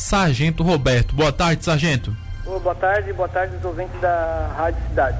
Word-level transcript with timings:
Sargento 0.00 0.62
Roberto. 0.62 1.14
Boa 1.14 1.30
tarde, 1.30 1.64
Sargento. 1.64 2.16
Boa 2.44 2.74
tarde, 2.74 3.12
boa 3.12 3.28
tarde 3.28 3.54
os 3.54 3.64
ouvintes 3.64 4.00
da 4.00 4.50
Rádio 4.56 4.82
Cidade. 4.88 5.18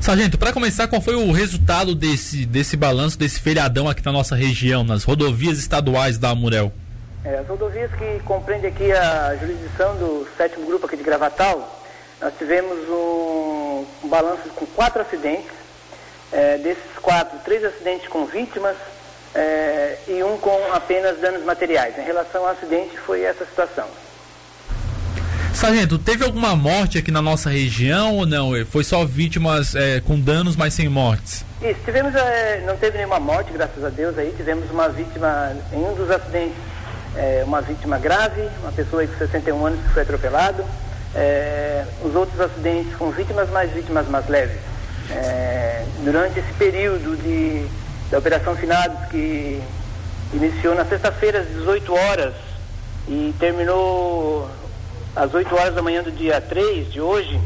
Sargento, 0.00 0.36
para 0.36 0.52
começar, 0.52 0.88
qual 0.88 1.00
foi 1.00 1.14
o 1.14 1.32
resultado 1.32 1.94
desse, 1.94 2.44
desse 2.44 2.76
balanço, 2.76 3.16
desse 3.18 3.40
feriadão 3.40 3.88
aqui 3.88 4.04
na 4.04 4.12
nossa 4.12 4.34
região, 4.34 4.84
nas 4.84 5.04
rodovias 5.04 5.58
estaduais 5.58 6.18
da 6.18 6.30
Amurel? 6.30 6.72
É, 7.24 7.38
as 7.38 7.46
rodovias 7.46 7.90
que 7.92 8.20
compreendem 8.24 8.68
aqui 8.70 8.92
a 8.92 9.36
jurisdição 9.36 9.96
do 9.96 10.28
sétimo 10.36 10.66
grupo 10.66 10.86
aqui 10.86 10.96
de 10.96 11.04
Gravatal, 11.04 11.82
nós 12.20 12.34
tivemos 12.36 12.76
um, 12.90 13.86
um 14.04 14.08
balanço 14.08 14.48
com 14.54 14.66
quatro 14.66 15.00
acidentes, 15.00 15.52
é, 16.32 16.58
desses 16.58 16.98
quatro, 17.00 17.38
três 17.44 17.64
acidentes 17.64 18.08
com 18.08 18.26
vítimas 18.26 18.76
é, 19.34 19.98
e 20.08 20.22
um 20.22 20.36
com 20.36 20.72
apenas 20.74 21.18
danos 21.20 21.44
materiais. 21.44 21.96
Em 21.96 22.02
relação 22.02 22.42
ao 22.42 22.50
acidente, 22.50 22.98
foi 22.98 23.22
essa 23.22 23.46
situação. 23.46 23.88
Sargento, 25.56 25.98
teve 25.98 26.22
alguma 26.22 26.54
morte 26.54 26.98
aqui 26.98 27.10
na 27.10 27.22
nossa 27.22 27.48
região 27.48 28.16
ou 28.16 28.26
não? 28.26 28.52
Foi 28.66 28.84
só 28.84 29.06
vítimas 29.06 29.74
é, 29.74 30.00
com 30.00 30.20
danos, 30.20 30.54
mas 30.54 30.74
sem 30.74 30.86
mortes? 30.86 31.46
Isso, 31.62 31.80
tivemos, 31.82 32.14
é, 32.14 32.62
não 32.66 32.76
teve 32.76 32.98
nenhuma 32.98 33.18
morte, 33.18 33.54
graças 33.54 33.82
a 33.82 33.88
Deus 33.88 34.18
aí, 34.18 34.34
tivemos 34.36 34.70
uma 34.70 34.90
vítima 34.90 35.56
em 35.72 35.78
um 35.78 35.94
dos 35.94 36.10
acidentes, 36.10 36.58
é, 37.16 37.42
uma 37.46 37.62
vítima 37.62 37.98
grave, 37.98 38.46
uma 38.60 38.70
pessoa 38.70 39.06
com 39.06 39.16
61 39.16 39.66
anos 39.66 39.80
que 39.80 39.94
foi 39.94 40.02
atropelado. 40.02 40.62
Os 42.04 42.14
outros 42.14 42.38
acidentes 42.38 42.94
com 42.96 43.10
vítimas, 43.10 43.48
mais 43.48 43.70
vítimas 43.72 44.06
mais 44.08 44.28
leves. 44.28 44.60
Durante 46.04 46.38
esse 46.38 46.52
período 46.58 47.16
de, 47.16 47.66
da 48.10 48.18
Operação 48.18 48.54
Finados, 48.54 49.08
que 49.08 49.62
iniciou 50.34 50.74
na 50.74 50.84
sexta-feira 50.84 51.40
às 51.40 51.48
18 51.48 51.94
horas 51.94 52.34
e 53.08 53.32
terminou 53.38 54.50
às 55.16 55.32
8 55.32 55.54
horas 55.54 55.74
da 55.74 55.80
manhã 55.80 56.02
do 56.02 56.12
dia 56.12 56.40
3 56.40 56.92
de 56.92 57.00
hoje, 57.00 57.40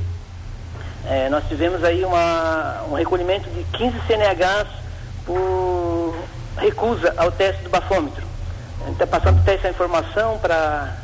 é, 1.07 1.29
nós 1.29 1.45
tivemos 1.49 1.83
aí 1.85 2.05
uma, 2.05 2.83
um 2.91 2.95
recolhimento 2.95 3.49
de 3.49 3.63
15 3.79 3.97
CNHs 4.09 4.69
por 5.25 6.15
recusa 6.59 7.15
ao 7.17 7.31
teste 7.31 7.63
do 7.63 7.71
bafômetro. 7.71 8.27
Está 8.91 9.07
passando 9.07 9.39
até 9.39 9.55
essa 9.55 9.69
informação 9.69 10.39
para 10.39 10.97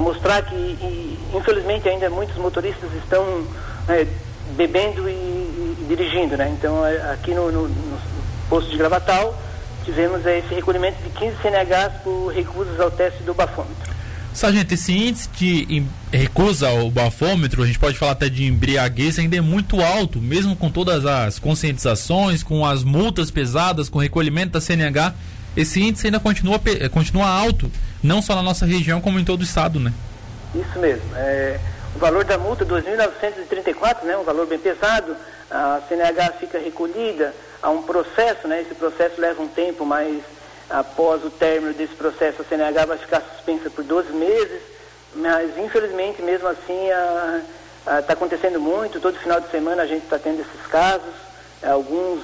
mostrar 0.00 0.42
que, 0.42 0.54
e, 0.54 1.18
infelizmente, 1.34 1.88
ainda 1.88 2.08
muitos 2.08 2.36
motoristas 2.36 2.90
estão 2.94 3.46
é, 3.88 4.06
bebendo 4.56 5.08
e, 5.08 5.12
e, 5.12 5.86
dirigindo. 5.86 6.36
Né? 6.36 6.48
Então, 6.48 6.84
é, 6.86 7.12
aqui 7.12 7.34
no, 7.34 7.52
no, 7.52 7.68
no, 7.68 8.00
posto 8.48 8.70
de 8.70 8.76
Gravatal, 8.78 9.34
tivemos 9.84 10.24
é, 10.26 10.38
esse 10.38 10.54
recolhimento 10.54 11.00
de 11.02 11.10
15 11.10 11.36
CNHs 11.42 12.02
por 12.02 12.28
recusas 12.28 12.80
ao 12.80 12.90
teste 12.90 13.22
do 13.22 13.34
bafômetro. 13.34 13.89
Sargento, 14.32 14.72
esse 14.72 14.92
índice 14.92 15.28
de 15.30 15.84
recusa 16.12 16.68
ao 16.68 16.90
bafômetro, 16.90 17.62
a 17.62 17.66
gente 17.66 17.78
pode 17.78 17.98
falar 17.98 18.12
até 18.12 18.28
de 18.28 18.46
embriaguez, 18.46 19.18
ainda 19.18 19.36
é 19.36 19.40
muito 19.40 19.80
alto, 19.80 20.20
mesmo 20.20 20.54
com 20.54 20.70
todas 20.70 21.04
as 21.04 21.38
conscientizações, 21.38 22.42
com 22.42 22.64
as 22.64 22.84
multas 22.84 23.30
pesadas, 23.30 23.88
com 23.88 23.98
o 23.98 24.00
recolhimento 24.00 24.52
da 24.52 24.60
CNH, 24.60 25.14
esse 25.56 25.82
índice 25.82 26.06
ainda 26.06 26.20
continua, 26.20 26.60
continua 26.92 27.26
alto, 27.26 27.70
não 28.02 28.22
só 28.22 28.36
na 28.36 28.42
nossa 28.42 28.64
região, 28.64 29.00
como 29.00 29.18
em 29.18 29.24
todo 29.24 29.40
o 29.40 29.44
estado, 29.44 29.80
né? 29.80 29.92
Isso 30.54 30.78
mesmo. 30.78 31.04
É, 31.16 31.58
o 31.94 31.98
valor 31.98 32.24
da 32.24 32.38
multa, 32.38 32.64
2.934, 32.64 34.04
né, 34.04 34.16
um 34.16 34.24
valor 34.24 34.46
bem 34.46 34.58
pesado, 34.58 35.16
a 35.50 35.80
CNH 35.88 36.34
fica 36.38 36.58
recolhida, 36.58 37.34
há 37.60 37.68
um 37.68 37.82
processo, 37.82 38.46
né, 38.46 38.62
esse 38.62 38.74
processo 38.74 39.20
leva 39.20 39.42
um 39.42 39.48
tempo, 39.48 39.84
mas 39.84 40.22
após 40.70 41.24
o 41.24 41.30
término 41.30 41.74
desse 41.74 41.94
processo, 41.94 42.42
a 42.42 42.44
CNH 42.44 42.86
vai 42.86 42.98
ficar 42.98 43.20
suspensa 43.20 43.68
por 43.68 43.84
12 43.84 44.12
meses, 44.12 44.62
mas 45.14 45.58
infelizmente, 45.58 46.22
mesmo 46.22 46.48
assim, 46.48 46.88
está 47.98 48.12
acontecendo 48.12 48.60
muito. 48.60 49.00
Todo 49.00 49.18
final 49.18 49.40
de 49.40 49.50
semana 49.50 49.82
a 49.82 49.86
gente 49.86 50.04
está 50.04 50.18
tendo 50.18 50.40
esses 50.40 50.66
casos, 50.68 51.12
alguns 51.62 52.22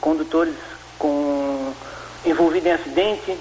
condutores 0.00 0.54
com, 0.98 1.72
envolvidos 2.24 2.68
em 2.68 2.72
acidente. 2.72 3.38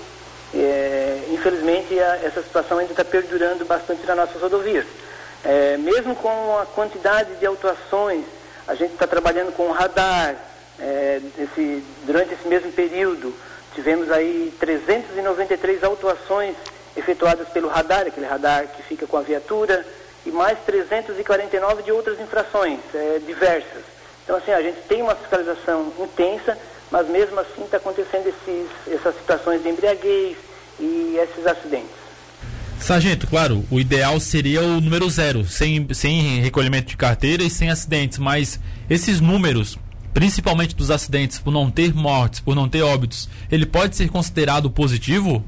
É, 0.54 1.26
infelizmente, 1.32 2.00
a, 2.00 2.16
essa 2.24 2.42
situação 2.42 2.80
ainda 2.80 2.94
está 2.94 3.06
perdurando 3.06 3.66
bastante 3.66 4.06
nas 4.08 4.16
nossas 4.18 4.42
rodovias. 4.42 4.86
É, 5.44 5.78
mesmo 5.78 6.16
com 6.16 6.58
a 6.58 6.66
quantidade 6.66 7.36
de 7.36 7.46
autuações, 7.46 8.26
a 8.68 8.76
gente 8.76 8.94
está 8.94 9.06
trabalhando 9.06 9.52
com 9.54 9.70
radar 9.72 10.36
é, 10.80 11.22
esse, 11.38 11.84
durante 12.06 12.34
esse 12.34 12.48
mesmo 12.48 12.72
período. 12.72 13.34
Tivemos 13.74 14.12
aí 14.12 14.54
393 14.60 15.84
autuações 15.84 16.56
efetuadas 16.96 17.48
pelo 17.50 17.70
radar, 17.70 18.08
aquele 18.08 18.26
radar 18.26 18.68
que 18.68 18.84
fica 18.84 19.08
com 19.08 19.18
a 19.18 19.22
viatura, 19.22 19.86
e 20.26 20.32
mais 20.32 20.58
349 20.66 21.84
de 21.84 21.92
outras 21.92 22.20
infrações 22.20 22.80
é, 22.94 23.20
diversas. 23.26 23.84
Então, 24.24 24.38
assim, 24.38 24.52
a 24.52 24.62
gente 24.62 24.80
tem 24.88 25.02
uma 25.02 25.16
fiscalização 25.16 25.92
intensa, 26.00 26.58
mas 26.92 27.08
mesmo 27.08 27.40
assim 27.40 27.64
está 27.64 27.78
acontecendo 27.78 28.28
esses, 28.28 28.68
essas 28.88 29.16
situações 29.16 29.64
de 29.64 29.70
embriaguez 29.70 30.38
e 30.80 31.18
esses 31.18 31.46
acidentes. 31.48 32.00
Sargento, 32.80 33.28
claro, 33.28 33.66
o 33.70 33.80
ideal 33.80 34.20
seria 34.20 34.62
o 34.62 34.80
número 34.80 35.10
zero, 35.10 35.46
sem, 35.46 35.88
sem 35.94 36.40
recolhimento 36.42 36.88
de 36.88 36.98
carteira 36.98 37.44
e 37.44 37.50
sem 37.50 37.70
acidentes, 37.70 38.18
mas 38.18 38.60
esses 38.90 39.20
números 39.20 39.78
principalmente 40.20 40.76
dos 40.76 40.92
acidentes, 40.92 41.40
por 41.40 41.50
não 41.50 41.72
ter 41.72 41.96
mortes, 41.96 42.42
por 42.42 42.54
não 42.54 42.68
ter 42.68 42.82
óbitos, 42.82 43.30
ele 43.50 43.66
pode 43.66 43.96
ser 43.96 44.10
considerado 44.10 44.70
positivo? 44.70 45.42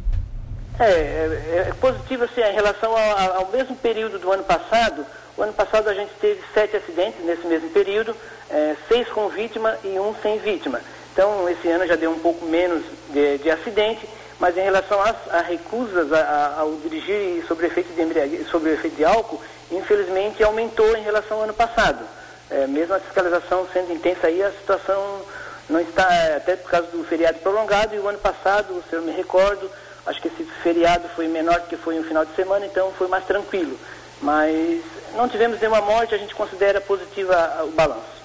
É, 0.79 0.85
é, 0.85 1.65
é 1.67 1.73
positivo 1.73 2.23
assim, 2.23 2.39
em 2.39 2.53
relação 2.53 2.95
ao, 2.95 3.35
ao, 3.35 3.51
mesmo 3.51 3.75
período 3.75 4.17
do 4.17 4.31
ano 4.31 4.43
passado. 4.45 5.05
O 5.35 5.43
ano 5.43 5.51
passado 5.51 5.89
a 5.89 5.93
gente 5.93 6.11
teve 6.21 6.39
sete 6.53 6.77
acidentes 6.77 7.19
nesse 7.25 7.45
mesmo 7.47 7.69
período, 7.71 8.15
é, 8.49 8.77
seis 8.87 9.09
com 9.09 9.27
vítima 9.27 9.75
e 9.83 9.99
um 9.99 10.15
sem 10.23 10.39
vítima. 10.39 10.79
Então, 11.11 11.49
esse 11.49 11.67
ano 11.67 11.85
já 11.85 11.97
deu 11.97 12.09
um 12.09 12.19
pouco 12.19 12.45
menos 12.45 12.81
de, 13.09 13.39
de 13.39 13.51
acidente, 13.51 14.07
mas 14.39 14.57
em 14.57 14.61
relação 14.61 15.01
às, 15.01 15.47
recusas 15.47 16.13
a, 16.13 16.17
a, 16.17 16.59
ao 16.61 16.77
dirigir 16.77 17.43
sobre 17.45 17.67
efeito 17.67 17.89
de 17.93 18.45
sobre 18.45 18.71
efeito 18.71 18.95
de 18.95 19.03
álcool, 19.03 19.41
infelizmente 19.69 20.41
aumentou 20.41 20.95
em 20.95 21.03
relação 21.03 21.39
ao 21.39 21.43
ano 21.43 21.53
passado 21.53 22.05
é, 22.51 22.67
mesmo 22.67 22.93
a 22.93 22.99
fiscalização 22.99 23.67
sendo 23.71 23.93
intensa 23.93 24.27
aí, 24.27 24.43
a 24.43 24.51
situação 24.51 25.21
não 25.69 25.79
está, 25.79 26.13
é, 26.13 26.35
até 26.35 26.55
por 26.55 26.69
causa 26.69 26.87
do 26.87 27.03
feriado 27.05 27.39
prolongado, 27.39 27.95
e 27.95 27.99
o 27.99 28.07
ano 28.07 28.19
passado, 28.19 28.83
se 28.89 28.95
eu 28.95 29.01
me 29.01 29.11
recordo, 29.11 29.71
acho 30.05 30.21
que 30.21 30.27
esse 30.27 30.43
feriado 30.61 31.07
foi 31.15 31.27
menor 31.27 31.61
do 31.61 31.67
que 31.67 31.77
foi 31.77 31.97
um 31.97 32.03
final 32.03 32.25
de 32.25 32.35
semana, 32.35 32.65
então 32.65 32.91
foi 32.91 33.07
mais 33.07 33.25
tranquilo. 33.25 33.79
Mas 34.21 34.83
não 35.15 35.27
tivemos 35.27 35.59
nenhuma 35.59 35.81
morte, 35.81 36.13
a 36.13 36.17
gente 36.17 36.35
considera 36.35 36.79
positiva 36.81 37.63
o 37.63 37.71
balanço. 37.71 38.20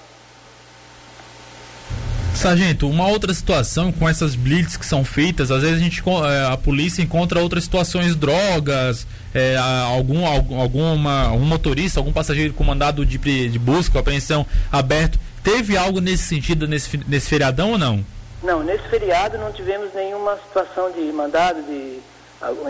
Sargento, 2.37 2.89
uma 2.89 3.07
outra 3.07 3.33
situação 3.33 3.91
com 3.91 4.07
essas 4.07 4.35
blitz 4.35 4.77
que 4.77 4.85
são 4.85 5.03
feitas, 5.03 5.51
às 5.51 5.61
vezes 5.61 5.77
a 5.77 5.83
gente 5.83 6.01
é, 6.01 6.53
a 6.53 6.57
polícia 6.57 7.01
encontra 7.01 7.39
outras 7.39 7.63
situações, 7.63 8.15
drogas, 8.15 9.07
é, 9.33 9.57
algum, 9.57 10.25
alguma, 10.25 11.31
um 11.31 11.39
motorista, 11.39 11.99
algum 11.99 12.13
passageiro 12.13 12.53
com 12.53 12.63
mandado 12.63 13.05
de, 13.05 13.17
de 13.17 13.59
busca, 13.59 13.99
apreensão 13.99 14.45
aberto. 14.71 15.19
Teve 15.43 15.77
algo 15.77 15.99
nesse 15.99 16.23
sentido 16.23 16.67
nesse, 16.67 16.99
nesse 17.07 17.29
feriadão 17.29 17.71
ou 17.71 17.77
não? 17.77 18.05
Não, 18.43 18.63
nesse 18.63 18.87
feriado 18.87 19.37
não 19.37 19.51
tivemos 19.51 19.93
nenhuma 19.93 20.37
situação 20.47 20.91
de 20.91 21.01
mandado 21.11 21.61
de, 21.63 21.99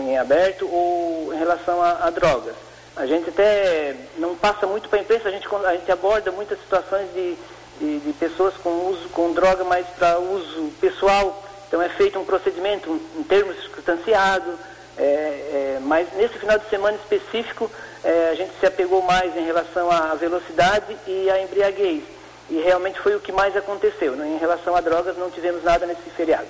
em 0.00 0.18
aberto 0.18 0.66
ou 0.66 1.32
em 1.34 1.38
relação 1.38 1.82
a, 1.82 2.06
a 2.06 2.10
drogas. 2.10 2.54
A 2.96 3.06
gente 3.06 3.28
até 3.28 3.94
não 4.18 4.34
passa 4.34 4.66
muito 4.66 4.88
para 4.88 4.98
a 4.98 5.02
imprensa, 5.02 5.28
a 5.28 5.30
gente, 5.30 5.46
a 5.46 5.76
gente 5.76 5.92
aborda 5.92 6.32
muitas 6.32 6.58
situações 6.58 7.06
de 7.14 7.36
de, 7.78 7.98
de 8.00 8.12
pessoas 8.14 8.54
com 8.56 8.90
uso 8.90 9.08
com 9.10 9.32
droga, 9.32 9.64
mas 9.64 9.86
para 9.98 10.18
uso 10.18 10.72
pessoal. 10.80 11.44
Então 11.66 11.82
é 11.82 11.88
feito 11.90 12.18
um 12.18 12.24
procedimento, 12.24 12.90
um, 12.90 13.20
um 13.20 13.22
termo 13.22 13.52
circunstanciado, 13.54 14.50
é, 14.96 15.02
é, 15.02 15.78
mas 15.82 16.08
nesse 16.14 16.38
final 16.38 16.58
de 16.58 16.68
semana 16.68 16.96
específico 16.96 17.70
é, 18.02 18.30
a 18.30 18.34
gente 18.34 18.52
se 18.58 18.66
apegou 18.66 19.02
mais 19.02 19.36
em 19.36 19.44
relação 19.44 19.90
à 19.90 20.14
velocidade 20.14 20.96
e 21.06 21.30
à 21.30 21.42
embriaguez. 21.42 22.02
E 22.50 22.60
realmente 22.62 22.98
foi 23.00 23.14
o 23.14 23.20
que 23.20 23.30
mais 23.30 23.54
aconteceu. 23.56 24.16
Né? 24.16 24.26
Em 24.28 24.38
relação 24.38 24.74
a 24.74 24.80
drogas 24.80 25.16
não 25.18 25.30
tivemos 25.30 25.62
nada 25.62 25.86
nesse 25.86 26.08
feriado. 26.16 26.48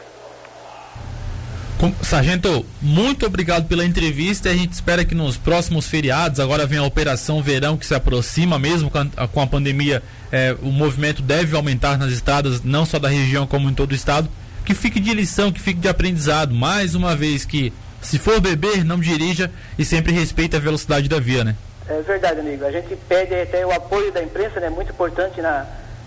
Sargento, 2.02 2.66
muito 2.82 3.25
obrigado 3.25 3.69
pela 3.69 3.84
entrevista. 3.84 4.50
A 4.50 4.54
gente 4.54 4.72
espera 4.72 5.04
que 5.04 5.14
nos 5.14 5.36
próximos 5.36 5.86
feriados, 5.86 6.40
agora 6.40 6.66
vem 6.66 6.78
a 6.78 6.82
Operação 6.82 7.40
Verão 7.40 7.76
que 7.76 7.86
se 7.86 7.94
aproxima, 7.94 8.58
mesmo 8.58 8.90
com 8.90 8.98
a, 8.98 9.28
com 9.28 9.40
a 9.40 9.46
pandemia, 9.46 10.02
é, 10.32 10.56
o 10.60 10.72
movimento 10.72 11.22
deve 11.22 11.56
aumentar 11.56 11.96
nas 11.96 12.10
estradas, 12.10 12.62
não 12.64 12.84
só 12.84 12.98
da 12.98 13.08
região, 13.08 13.46
como 13.46 13.70
em 13.70 13.75
todo 13.75 13.92
o 13.92 13.94
estado. 13.94 14.28
Que 14.64 14.75
fique 14.75 14.98
de 14.98 15.14
lição, 15.14 15.52
que 15.52 15.60
fique 15.60 15.78
de 15.78 15.88
aprendizado. 15.88 16.52
Mais 16.52 16.94
uma 16.94 17.14
vez 17.14 17.44
que, 17.44 17.72
se 18.02 18.19
for 18.19 18.40
beber, 18.40 18.84
não 18.84 18.98
dirija 18.98 19.50
e 19.78 19.84
sempre 19.84 20.12
respeite 20.12 20.56
a 20.56 20.58
velocidade 20.58 21.08
da 21.08 21.20
via, 21.20 21.44
né? 21.44 21.54
É 21.88 22.02
verdade, 22.02 22.40
amigo. 22.40 22.66
A 22.66 22.72
gente 22.72 22.94
pede 23.08 23.34
até 23.34 23.64
o 23.64 23.72
apoio 23.72 24.12
da 24.12 24.22
imprensa, 24.22 24.58
né? 24.60 24.69
Muito 24.69 24.90
importante 24.90 25.40
na, 25.40 25.64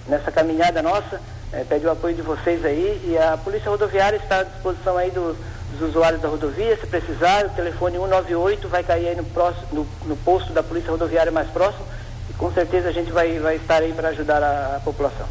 nessa 0.07 0.31
caminhada 0.31 0.81
nossa. 0.81 1.19
É, 1.53 1.63
pede 1.63 1.85
o 1.85 1.91
apoio 1.91 2.15
de 2.15 2.21
vocês 2.21 2.63
aí 2.63 3.01
e 3.05 3.17
a 3.17 3.35
Polícia 3.35 3.69
Rodoviária 3.69 4.15
está 4.17 4.39
à 4.39 4.43
disposição 4.43 4.97
aí 4.97 5.11
do 5.11 5.35
dos 5.71 5.89
usuários 5.89 6.21
da 6.21 6.27
rodovia. 6.27 6.77
Se 6.77 6.87
precisar, 6.87 7.45
o 7.45 7.49
telefone 7.49 7.97
198 7.97 8.67
vai 8.67 8.83
cair 8.83 9.09
aí 9.09 9.15
no, 9.15 9.23
próximo, 9.23 9.67
no, 9.71 9.87
no 10.09 10.17
posto 10.17 10.53
da 10.53 10.61
Polícia 10.61 10.91
Rodoviária 10.91 11.31
mais 11.31 11.49
próximo 11.49 11.85
e 12.29 12.33
com 12.33 12.51
certeza 12.51 12.89
a 12.89 12.91
gente 12.91 13.11
vai, 13.11 13.39
vai 13.39 13.55
estar 13.55 13.81
aí 13.81 13.93
para 13.93 14.09
ajudar 14.09 14.41
a, 14.41 14.77
a 14.77 14.79
população. 14.79 15.27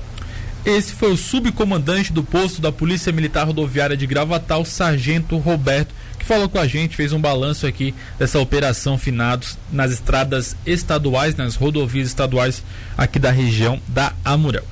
Esse 0.65 0.93
foi 0.93 1.11
o 1.11 1.17
subcomandante 1.17 2.13
do 2.13 2.23
posto 2.23 2.61
da 2.61 2.71
Polícia 2.71 3.11
Militar 3.11 3.47
Rodoviária 3.47 3.97
de 3.97 4.07
Gravatal, 4.07 4.63
Sargento 4.65 5.39
Roberto, 5.39 5.95
que 6.19 6.25
falou 6.27 6.51
com 6.51 6.59
a 6.59 6.67
gente, 6.67 6.95
fez 6.95 7.15
um 7.15 7.21
balanço 7.21 7.67
aqui 7.67 7.95
dessa 8.19 8.39
operação 8.39 8.99
finados 8.99 9.57
nas 9.73 9.91
estradas 9.91 10.55
estaduais, 10.67 11.35
nas 11.35 11.57
rodovias 11.57 12.09
estaduais 12.09 12.63
aqui 12.97 13.19
da 13.19 13.31
região 13.31 13.81
da 13.89 14.13
Amurel. 14.23 14.65